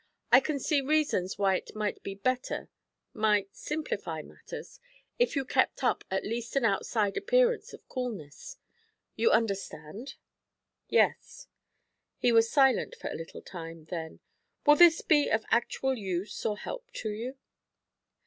[0.31, 2.69] I can see reasons why it might be better
[3.13, 4.79] might simplify matters
[5.19, 8.57] if you kept up at least an outside appearance of coolness.
[9.15, 10.15] You understand?'
[10.89, 11.45] 'Yes.'
[12.17, 14.21] He was silent for a little time, then:
[14.65, 17.37] 'Will this be of actual use or help to you?'